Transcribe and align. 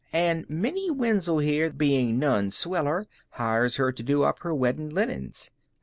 An' 0.13 0.47
Minnie 0.49 0.89
Wenzel, 0.89 1.37
there 1.37 1.69
bein' 1.69 2.17
none 2.17 2.49
sweller, 2.49 3.05
hires 3.33 3.75
her 3.75 3.91
to 3.91 4.01
do 4.01 4.23
up 4.23 4.39
her 4.39 4.51
weddin' 4.51 4.89
linens. 4.89 5.51